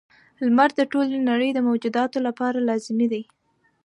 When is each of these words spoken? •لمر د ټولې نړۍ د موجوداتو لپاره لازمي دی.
•لمر 0.45 0.69
د 0.75 0.81
ټولې 0.91 1.17
نړۍ 1.29 1.49
د 1.53 1.59
موجوداتو 1.67 2.17
لپاره 2.27 2.65
لازمي 2.69 3.07
دی. 3.13 3.23